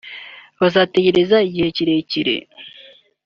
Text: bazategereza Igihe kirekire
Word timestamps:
bazategereza 0.61 1.37
Igihe 1.47 1.67
kirekire 1.77 2.35